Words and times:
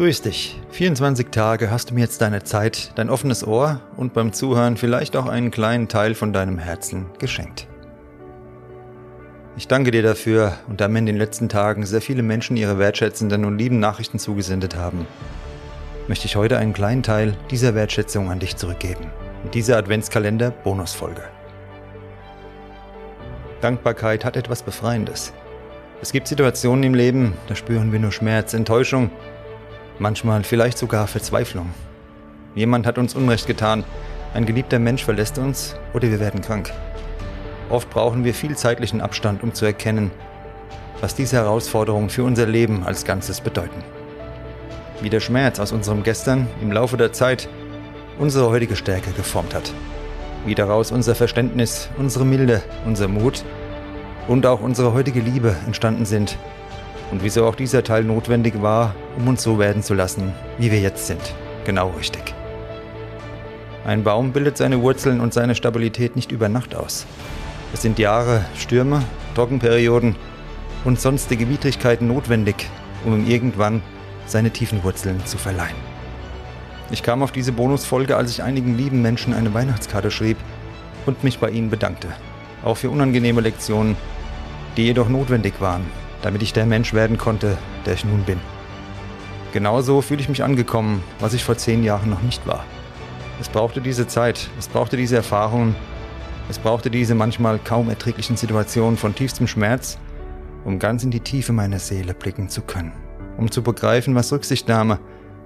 Grüß 0.00 0.22
dich. 0.22 0.58
24 0.70 1.26
Tage 1.28 1.70
hast 1.70 1.90
du 1.90 1.94
mir 1.94 2.00
jetzt 2.00 2.22
deine 2.22 2.42
Zeit, 2.42 2.92
dein 2.94 3.10
offenes 3.10 3.46
Ohr 3.46 3.82
und 3.98 4.14
beim 4.14 4.32
Zuhören 4.32 4.78
vielleicht 4.78 5.14
auch 5.14 5.26
einen 5.26 5.50
kleinen 5.50 5.88
Teil 5.88 6.14
von 6.14 6.32
deinem 6.32 6.56
Herzen 6.56 7.04
geschenkt. 7.18 7.66
Ich 9.58 9.68
danke 9.68 9.90
dir 9.90 10.02
dafür 10.02 10.56
und 10.68 10.80
da 10.80 10.88
mir 10.88 11.00
in 11.00 11.04
den 11.04 11.18
letzten 11.18 11.50
Tagen 11.50 11.84
sehr 11.84 12.00
viele 12.00 12.22
Menschen 12.22 12.56
ihre 12.56 12.78
wertschätzenden 12.78 13.44
und 13.44 13.58
lieben 13.58 13.78
Nachrichten 13.78 14.18
zugesendet 14.18 14.74
haben, 14.74 15.06
möchte 16.08 16.24
ich 16.24 16.34
heute 16.34 16.56
einen 16.56 16.72
kleinen 16.72 17.02
Teil 17.02 17.36
dieser 17.50 17.74
Wertschätzung 17.74 18.30
an 18.30 18.38
dich 18.38 18.56
zurückgeben. 18.56 19.04
In 19.44 19.50
dieser 19.50 19.76
Adventskalender 19.76 20.50
Bonusfolge. 20.50 21.24
Dankbarkeit 23.60 24.24
hat 24.24 24.38
etwas 24.38 24.62
Befreiendes. 24.62 25.34
Es 26.00 26.10
gibt 26.10 26.26
Situationen 26.26 26.84
im 26.84 26.94
Leben, 26.94 27.34
da 27.48 27.54
spüren 27.54 27.92
wir 27.92 27.98
nur 27.98 28.12
Schmerz, 28.12 28.54
Enttäuschung, 28.54 29.10
manchmal 30.00 30.42
vielleicht 30.42 30.78
sogar 30.78 31.06
Verzweiflung. 31.06 31.70
Jemand 32.54 32.86
hat 32.86 32.98
uns 32.98 33.14
Unrecht 33.14 33.46
getan, 33.46 33.84
ein 34.34 34.46
geliebter 34.46 34.78
Mensch 34.78 35.04
verlässt 35.04 35.38
uns 35.38 35.76
oder 35.92 36.10
wir 36.10 36.18
werden 36.18 36.40
krank. 36.40 36.72
Oft 37.68 37.90
brauchen 37.90 38.24
wir 38.24 38.34
viel 38.34 38.56
zeitlichen 38.56 39.00
Abstand, 39.00 39.42
um 39.42 39.54
zu 39.54 39.64
erkennen, 39.64 40.10
was 41.00 41.14
diese 41.14 41.36
Herausforderungen 41.36 42.10
für 42.10 42.24
unser 42.24 42.46
Leben 42.46 42.84
als 42.84 43.04
Ganzes 43.04 43.40
bedeuten. 43.40 43.84
Wie 45.00 45.10
der 45.10 45.20
Schmerz 45.20 45.60
aus 45.60 45.72
unserem 45.72 46.02
Gestern 46.02 46.48
im 46.60 46.72
Laufe 46.72 46.96
der 46.96 47.12
Zeit 47.12 47.48
unsere 48.18 48.50
heutige 48.50 48.76
Stärke 48.76 49.12
geformt 49.12 49.54
hat. 49.54 49.72
Wie 50.44 50.54
daraus 50.54 50.90
unser 50.90 51.14
Verständnis, 51.14 51.88
unsere 51.96 52.24
Milde, 52.24 52.62
unser 52.84 53.08
Mut 53.08 53.44
und 54.28 54.46
auch 54.46 54.60
unsere 54.60 54.92
heutige 54.92 55.20
Liebe 55.20 55.56
entstanden 55.66 56.04
sind. 56.04 56.36
Und 57.10 57.22
wieso 57.24 57.46
auch 57.46 57.54
dieser 57.54 57.82
Teil 57.82 58.04
notwendig 58.04 58.62
war, 58.62 58.94
um 59.16 59.26
uns 59.28 59.42
so 59.42 59.58
werden 59.58 59.82
zu 59.82 59.94
lassen, 59.94 60.32
wie 60.58 60.70
wir 60.70 60.80
jetzt 60.80 61.06
sind. 61.06 61.20
Genau 61.64 61.90
richtig. 61.90 62.34
Ein 63.84 64.04
Baum 64.04 64.32
bildet 64.32 64.56
seine 64.56 64.80
Wurzeln 64.82 65.20
und 65.20 65.34
seine 65.34 65.54
Stabilität 65.54 66.14
nicht 66.14 66.30
über 66.30 66.48
Nacht 66.48 66.74
aus. 66.74 67.06
Es 67.72 67.82
sind 67.82 67.98
Jahre, 67.98 68.44
Stürme, 68.56 69.02
Trockenperioden 69.34 70.16
und 70.84 71.00
sonstige 71.00 71.48
Widrigkeiten 71.48 72.06
notwendig, 72.06 72.68
um 73.04 73.14
ihm 73.14 73.26
irgendwann 73.26 73.82
seine 74.26 74.50
tiefen 74.50 74.84
Wurzeln 74.84 75.24
zu 75.26 75.38
verleihen. 75.38 75.76
Ich 76.90 77.02
kam 77.02 77.22
auf 77.22 77.32
diese 77.32 77.52
Bonusfolge, 77.52 78.16
als 78.16 78.30
ich 78.30 78.42
einigen 78.42 78.76
lieben 78.76 79.02
Menschen 79.02 79.32
eine 79.32 79.54
Weihnachtskarte 79.54 80.10
schrieb 80.10 80.36
und 81.06 81.24
mich 81.24 81.38
bei 81.38 81.50
ihnen 81.50 81.70
bedankte. 81.70 82.08
Auch 82.64 82.76
für 82.76 82.90
unangenehme 82.90 83.40
Lektionen, 83.40 83.96
die 84.76 84.84
jedoch 84.86 85.08
notwendig 85.08 85.54
waren, 85.60 85.86
damit 86.22 86.42
ich 86.42 86.52
der 86.52 86.66
Mensch 86.66 86.92
werden 86.94 87.18
konnte, 87.18 87.56
der 87.86 87.94
ich 87.94 88.04
nun 88.04 88.22
bin. 88.24 88.40
Genauso 89.52 90.00
fühle 90.00 90.20
ich 90.20 90.28
mich 90.28 90.44
angekommen, 90.44 91.02
was 91.18 91.34
ich 91.34 91.44
vor 91.44 91.56
zehn 91.56 91.82
Jahren 91.82 92.10
noch 92.10 92.22
nicht 92.22 92.46
war. 92.46 92.64
Es 93.40 93.48
brauchte 93.48 93.80
diese 93.80 94.06
Zeit, 94.06 94.48
es 94.58 94.68
brauchte 94.68 94.96
diese 94.96 95.16
Erfahrungen 95.16 95.74
es 96.50 96.58
brauchte 96.58 96.90
diese 96.90 97.14
manchmal 97.14 97.60
kaum 97.60 97.88
erträglichen 97.88 98.36
Situationen 98.36 98.96
von 98.96 99.14
tiefstem 99.14 99.46
Schmerz, 99.46 99.98
um 100.64 100.80
ganz 100.80 101.04
in 101.04 101.12
die 101.12 101.20
Tiefe 101.20 101.52
meiner 101.52 101.78
Seele 101.78 102.12
blicken 102.12 102.48
zu 102.48 102.62
können, 102.62 102.90
um 103.38 103.52
zu 103.52 103.62
begreifen, 103.62 104.16
was 104.16 104.32
Rücksichtnahme, 104.32 104.98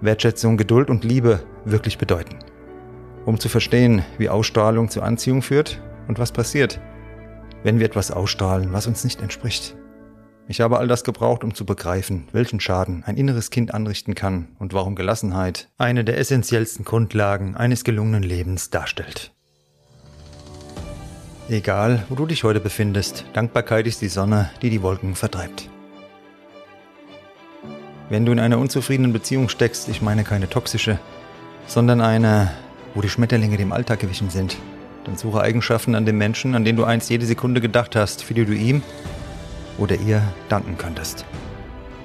Wertschätzung, 0.00 0.56
Geduld 0.56 0.90
und 0.90 1.04
Liebe 1.04 1.38
wirklich 1.64 1.98
bedeuten, 1.98 2.40
um 3.26 3.38
zu 3.38 3.48
verstehen, 3.48 4.04
wie 4.18 4.28
Ausstrahlung 4.28 4.88
zur 4.88 5.04
Anziehung 5.04 5.40
führt 5.40 5.80
und 6.08 6.18
was 6.18 6.32
passiert, 6.32 6.80
wenn 7.62 7.78
wir 7.78 7.86
etwas 7.86 8.10
ausstrahlen, 8.10 8.72
was 8.72 8.88
uns 8.88 9.04
nicht 9.04 9.22
entspricht. 9.22 9.76
Ich 10.50 10.62
habe 10.62 10.78
all 10.78 10.88
das 10.88 11.04
gebraucht, 11.04 11.44
um 11.44 11.54
zu 11.54 11.66
begreifen, 11.66 12.26
welchen 12.32 12.58
Schaden 12.58 13.04
ein 13.04 13.18
inneres 13.18 13.50
Kind 13.50 13.74
anrichten 13.74 14.14
kann 14.14 14.48
und 14.58 14.72
warum 14.72 14.94
Gelassenheit 14.94 15.68
eine 15.76 16.04
der 16.04 16.16
essentiellsten 16.16 16.86
Grundlagen 16.86 17.54
eines 17.54 17.84
gelungenen 17.84 18.22
Lebens 18.22 18.70
darstellt. 18.70 19.34
Egal, 21.50 22.06
wo 22.08 22.14
du 22.14 22.24
dich 22.24 22.44
heute 22.44 22.60
befindest, 22.60 23.26
Dankbarkeit 23.34 23.86
ist 23.86 24.00
die 24.00 24.08
Sonne, 24.08 24.48
die 24.62 24.70
die 24.70 24.80
Wolken 24.80 25.16
vertreibt. 25.16 25.68
Wenn 28.08 28.24
du 28.24 28.32
in 28.32 28.40
einer 28.40 28.58
unzufriedenen 28.58 29.12
Beziehung 29.12 29.50
steckst, 29.50 29.90
ich 29.90 30.00
meine 30.00 30.24
keine 30.24 30.48
toxische, 30.48 30.98
sondern 31.66 32.00
eine, 32.00 32.52
wo 32.94 33.02
die 33.02 33.10
Schmetterlinge 33.10 33.58
dem 33.58 33.70
Alltag 33.70 34.00
gewichen 34.00 34.30
sind, 34.30 34.56
dann 35.04 35.18
suche 35.18 35.42
Eigenschaften 35.42 35.94
an 35.94 36.06
dem 36.06 36.16
Menschen, 36.16 36.54
an 36.54 36.64
den 36.64 36.76
du 36.76 36.84
einst 36.84 37.10
jede 37.10 37.26
Sekunde 37.26 37.60
gedacht 37.60 37.94
hast, 37.96 38.24
für 38.24 38.32
die 38.32 38.46
du 38.46 38.54
ihm 38.54 38.82
oder 39.78 39.96
ihr 39.96 40.22
danken 40.48 40.76
könntest. 40.76 41.24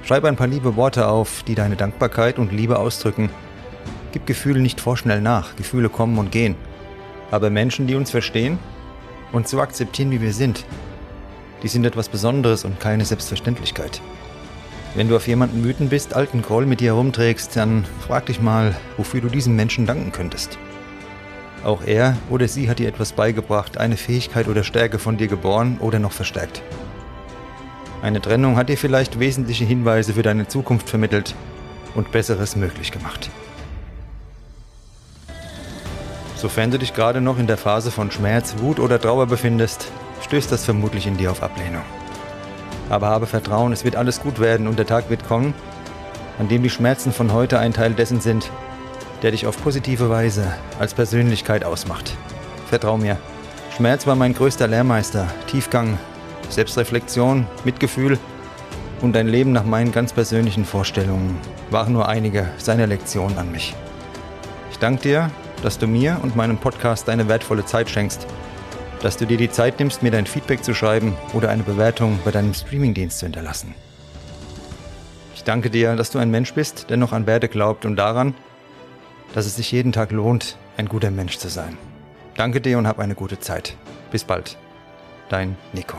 Schreib 0.04 0.26
ein 0.26 0.36
paar 0.36 0.48
liebe 0.48 0.76
Worte 0.76 1.08
auf, 1.08 1.44
die 1.44 1.56
deine 1.56 1.76
Dankbarkeit 1.76 2.38
und 2.38 2.52
Liebe 2.52 2.78
ausdrücken. 2.80 3.30
Gib 4.12 4.26
Gefühle 4.26 4.60
nicht 4.60 4.80
vorschnell 4.80 5.22
nach, 5.22 5.56
Gefühle 5.56 5.90
kommen 5.90 6.18
und 6.18 6.32
gehen. 6.32 6.56
Aber 7.32 7.50
Menschen, 7.50 7.88
die 7.88 7.96
uns 7.96 8.12
verstehen 8.12 8.60
und 9.32 9.48
zu 9.48 9.60
akzeptieren, 9.60 10.12
wie 10.12 10.22
wir 10.22 10.34
sind. 10.34 10.66
Die 11.64 11.68
sind 11.68 11.86
etwas 11.86 12.10
Besonderes 12.10 12.66
und 12.66 12.80
keine 12.80 13.06
Selbstverständlichkeit. 13.06 14.02
Wenn 14.96 15.08
du 15.08 15.16
auf 15.16 15.28
jemanden 15.28 15.64
wütend 15.64 15.90
bist, 15.90 16.14
alten 16.14 16.44
Groll 16.44 16.68
mit 16.68 16.80
dir 16.80 16.94
herumträgst, 16.94 17.56
dann 17.56 17.86
frag 18.06 18.28
dich 18.28 18.40
mal, 18.42 18.76
wofür 18.98 19.22
du 19.22 19.30
diesem 19.30 19.56
Menschen 19.56 19.88
danken 19.88 20.12
könntest. 20.12 20.60
Auch 21.64 21.82
er 21.84 22.18
oder 22.30 22.48
sie 22.48 22.70
hat 22.70 22.80
dir 22.80 22.90
etwas 22.90 23.14
beigebracht, 23.14 23.78
eine 23.78 23.98
Fähigkeit 23.98 24.48
oder 24.48 24.64
Stärke 24.64 25.00
von 25.00 25.18
dir 25.18 25.28
geboren 25.28 25.78
oder 25.80 25.98
noch 25.98 26.12
verstärkt. 26.12 26.62
Eine 28.04 28.20
Trennung 28.20 28.58
hat 28.58 28.68
dir 28.68 28.78
vielleicht 28.78 29.18
wesentliche 29.18 29.64
Hinweise 29.64 30.16
für 30.16 30.24
deine 30.24 30.46
Zukunft 30.46 30.90
vermittelt 30.90 31.36
und 31.96 32.12
Besseres 32.12 32.58
möglich 32.58 32.92
gemacht. 32.92 33.30
Sofern 36.36 36.70
du 36.70 36.78
dich 36.78 36.94
gerade 36.94 37.22
noch 37.22 37.40
in 37.40 37.48
der 37.48 37.56
Phase 37.56 37.92
von 37.92 38.12
Schmerz, 38.12 38.56
Wut 38.58 38.82
oder 38.82 39.00
Trauer 39.00 39.28
befindest, 39.28 39.90
stößt 40.22 40.52
das 40.52 40.66
vermutlich 40.66 41.08
in 41.08 41.16
dir 41.16 41.32
auf 41.32 41.42
Ablehnung. 41.42 41.84
Aber 42.90 43.08
habe 43.08 43.26
Vertrauen, 43.26 43.72
es 43.72 43.86
wird 43.86 43.96
alles 43.96 44.20
gut 44.20 44.42
werden 44.42 44.68
und 44.68 44.78
der 44.78 44.86
Tag 44.86 45.10
wird 45.10 45.26
kommen, 45.26 45.54
an 46.40 46.50
dem 46.50 46.62
die 46.62 46.70
Schmerzen 46.70 47.14
von 47.14 47.32
heute 47.32 47.58
ein 47.58 47.72
Teil 47.72 47.94
dessen 47.94 48.20
sind, 48.20 48.52
der 49.22 49.32
dich 49.32 49.48
auf 49.48 49.64
positive 49.64 50.10
Weise 50.10 50.54
als 50.78 50.94
Persönlichkeit 50.94 51.64
ausmacht. 51.64 52.18
Vertrau 52.68 52.98
mir. 52.98 53.16
Schmerz 53.78 54.06
war 54.06 54.18
mein 54.18 54.34
größter 54.34 54.68
Lehrmeister. 54.68 55.26
Tiefgang, 55.48 55.98
Selbstreflexion, 56.54 57.48
Mitgefühl 57.66 58.18
und 59.02 59.18
ein 59.18 59.28
Leben 59.28 59.52
nach 59.52 59.66
meinen 59.66 59.92
ganz 59.92 60.14
persönlichen 60.14 60.66
Vorstellungen 60.66 61.38
waren 61.70 61.94
nur 61.94 62.08
einige 62.08 62.50
seiner 62.58 62.88
Lektionen 62.88 63.38
an 63.38 63.52
mich. 63.52 63.74
Ich 64.72 64.80
danke 64.80 65.02
dir 65.02 65.32
dass 65.64 65.80
du 65.80 65.88
mir 65.88 66.20
und 66.22 66.36
meinem 66.36 66.58
Podcast 66.58 67.08
deine 67.08 67.28
wertvolle 67.30 67.66
Zeit 67.66 67.90
schenkst, 67.90 68.28
dass 69.02 69.18
du 69.18 69.26
dir 69.26 69.38
die 69.38 69.50
Zeit 69.50 69.80
nimmst, 69.80 70.04
mir 70.04 70.12
dein 70.12 70.28
Feedback 70.28 70.64
zu 70.64 70.74
schreiben 70.74 71.16
oder 71.34 71.50
eine 71.50 71.64
Bewertung 71.64 72.20
bei 72.24 72.32
deinem 72.32 72.54
Streamingdienst 72.54 73.20
zu 73.20 73.26
hinterlassen. 73.26 73.74
Ich 75.36 75.44
danke 75.44 75.70
dir, 75.70 75.96
dass 75.96 76.12
du 76.12 76.20
ein 76.20 76.30
Mensch 76.30 76.54
bist, 76.54 76.90
der 76.90 76.98
noch 76.98 77.14
an 77.14 77.26
Werte 77.26 77.48
glaubt 77.48 77.86
und 77.86 77.96
daran, 77.96 78.36
dass 79.34 79.46
es 79.46 79.56
sich 79.56 79.72
jeden 79.72 79.94
Tag 79.94 80.12
lohnt, 80.12 80.58
ein 80.78 80.88
guter 80.88 81.12
Mensch 81.12 81.38
zu 81.38 81.48
sein. 81.48 81.78
Danke 82.36 82.62
dir 82.62 82.78
und 82.78 82.88
hab 82.88 83.00
eine 83.00 83.16
gute 83.16 83.40
Zeit. 83.40 83.76
Bis 84.12 84.24
bald. 84.24 84.58
Dein 85.30 85.56
Nico. 85.72 85.98